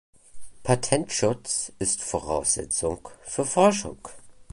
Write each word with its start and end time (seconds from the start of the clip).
Patentschutz 0.63 1.71
ist 1.77 2.01
Voraussetzung 2.01 3.07
für 3.23 3.45
Forschung! 3.45 3.99